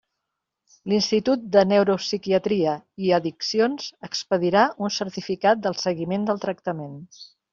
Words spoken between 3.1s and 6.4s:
Addiccions expedirà un certificat del seguiment